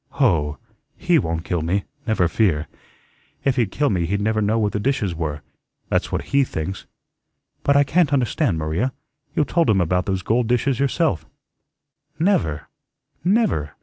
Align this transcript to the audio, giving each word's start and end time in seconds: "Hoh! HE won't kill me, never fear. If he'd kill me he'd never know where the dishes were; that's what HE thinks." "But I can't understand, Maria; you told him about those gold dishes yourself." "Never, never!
"Hoh! 0.13 0.57
HE 0.97 1.19
won't 1.19 1.43
kill 1.45 1.61
me, 1.61 1.83
never 2.07 2.27
fear. 2.27 2.67
If 3.45 3.55
he'd 3.55 3.69
kill 3.69 3.91
me 3.91 4.07
he'd 4.07 4.19
never 4.19 4.41
know 4.41 4.57
where 4.57 4.71
the 4.71 4.79
dishes 4.79 5.13
were; 5.13 5.43
that's 5.89 6.11
what 6.11 6.23
HE 6.33 6.43
thinks." 6.45 6.87
"But 7.61 7.77
I 7.77 7.83
can't 7.83 8.11
understand, 8.11 8.57
Maria; 8.57 8.93
you 9.35 9.45
told 9.45 9.69
him 9.69 9.79
about 9.79 10.07
those 10.07 10.23
gold 10.23 10.47
dishes 10.47 10.79
yourself." 10.79 11.27
"Never, 12.19 12.67
never! 13.23 13.75